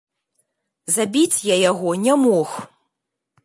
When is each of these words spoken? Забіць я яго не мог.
Забіць 0.95 1.39
я 1.53 1.59
яго 1.69 1.95
не 2.09 2.13
мог. 2.25 2.59